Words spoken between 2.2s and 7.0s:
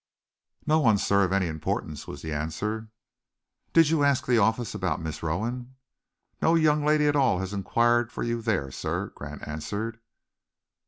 the answer. "Did you ask the office about Miss Rowan?" "No young